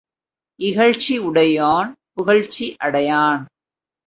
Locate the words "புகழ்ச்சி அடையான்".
2.13-3.43